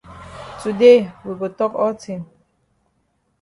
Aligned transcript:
Today 0.63 1.13
we 1.23 1.31
go 1.39 1.47
tok 1.57 1.73
all 1.81 1.93
tin. 2.01 2.21